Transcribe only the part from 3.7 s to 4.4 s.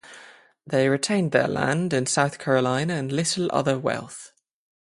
wealth.